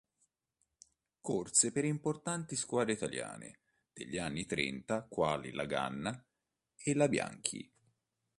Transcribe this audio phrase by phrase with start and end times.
[1.21, 3.59] Corse per importanti squadre italiane
[3.93, 6.25] degli anni trenta quali la Ganna
[6.75, 7.71] e la Bianchi.